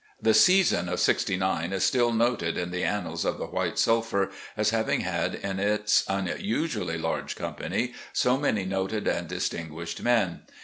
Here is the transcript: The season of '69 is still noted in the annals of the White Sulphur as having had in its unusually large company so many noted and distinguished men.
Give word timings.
The 0.19 0.33
season 0.33 0.89
of 0.89 0.99
'69 0.99 1.71
is 1.73 1.83
still 1.83 2.11
noted 2.11 2.57
in 2.57 2.71
the 2.71 2.83
annals 2.83 3.23
of 3.23 3.37
the 3.37 3.45
White 3.45 3.77
Sulphur 3.77 4.31
as 4.57 4.71
having 4.71 5.01
had 5.01 5.35
in 5.35 5.59
its 5.59 6.03
unusually 6.07 6.97
large 6.97 7.35
company 7.35 7.93
so 8.11 8.35
many 8.35 8.65
noted 8.65 9.07
and 9.07 9.27
distinguished 9.27 10.01
men. 10.01 10.41